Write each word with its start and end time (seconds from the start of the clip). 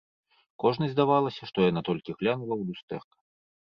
Кожнай 0.61 0.89
здавалася, 0.93 1.43
што 1.51 1.57
яна 1.67 1.81
толькі 1.91 2.17
глянула 2.23 2.53
ў 2.59 2.63
люстэрка. 2.71 3.17